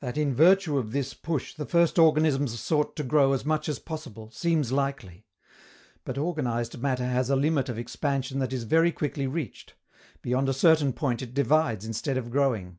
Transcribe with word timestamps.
That 0.00 0.16
in 0.16 0.34
virtue 0.34 0.78
of 0.78 0.92
this 0.92 1.12
push 1.12 1.52
the 1.52 1.66
first 1.66 1.98
organisms 1.98 2.58
sought 2.58 2.96
to 2.96 3.02
grow 3.04 3.34
as 3.34 3.44
much 3.44 3.68
as 3.68 3.78
possible, 3.78 4.30
seems 4.30 4.72
likely. 4.72 5.26
But 6.02 6.16
organized 6.16 6.80
matter 6.80 7.04
has 7.04 7.28
a 7.28 7.36
limit 7.36 7.68
of 7.68 7.76
expansion 7.78 8.38
that 8.38 8.54
is 8.54 8.62
very 8.64 8.90
quickly 8.90 9.26
reached; 9.26 9.74
beyond 10.22 10.48
a 10.48 10.54
certain 10.54 10.94
point 10.94 11.20
it 11.20 11.34
divides 11.34 11.84
instead 11.84 12.16
of 12.16 12.30
growing. 12.30 12.78